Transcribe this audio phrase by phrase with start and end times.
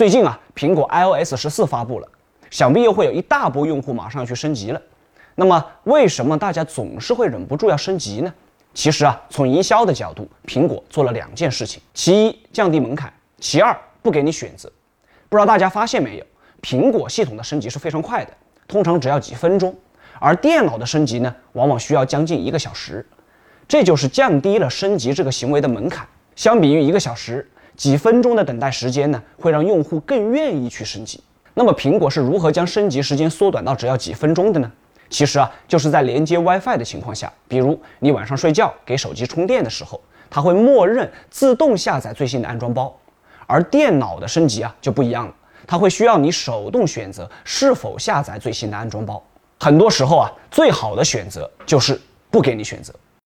[0.00, 2.08] 最近啊，苹果 iOS 十四发布了，
[2.50, 4.80] 想必又会有一大波用户马上要去升级了。
[5.34, 8.32] 那么，为什么大家总是会忍不住要升级呢？
[8.72, 13.10] 其实啊，从营销的角度，苹果做了两件事情：其一，降低门槛；
[13.40, 14.72] 其二，不给你选择。
[15.28, 16.24] 不知道大家发现没有，
[16.62, 18.32] 苹果系统的升级是非常快的，
[18.66, 19.76] 通常只要几分钟，
[20.18, 23.06] 而电脑的升级呢，往往需要将近一个小时。
[23.68, 26.08] 这就是降低了升级这个行为的门槛。
[26.36, 27.46] 相比于一个小时，
[27.80, 31.18] 几分钟的等待时间呢，会让用户更愿意去升级。
[31.54, 34.70] 那么，苹果是如何将升级时间缩短到只要几分钟的呢？
[35.08, 42.94] 其实啊，就是在连接 WiFi 的情况下，比如你晚上睡觉给手机充电的时候，它会默认自动下载最新的安装包。
[43.46, 45.34] 而电脑的升级啊就不一样了，
[45.66, 49.24] 它会需要你手动选择是否下载最新的安装包。
[49.58, 51.98] 很多时候啊，最好的选择就是
[52.30, 52.92] 不给你选择。